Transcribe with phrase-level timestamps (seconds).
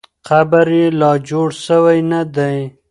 [0.27, 2.57] قبر یې لا جوړ سوی نه دی.